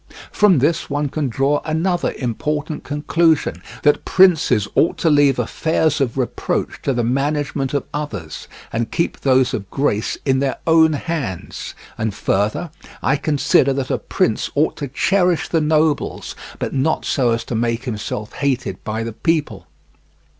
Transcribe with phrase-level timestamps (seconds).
[0.31, 6.17] From this one can draw another important conclusion, that princes ought to leave affairs of
[6.17, 11.75] reproach to the management of others, and keep those of grace in their own hands.
[11.99, 12.71] And further,
[13.03, 17.53] I consider that a prince ought to cherish the nobles, but not so as to
[17.53, 19.67] make himself hated by the people.